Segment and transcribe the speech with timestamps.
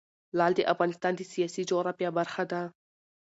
[0.37, 2.61] لعل د افغانستان د سیاسي جغرافیه برخه ده.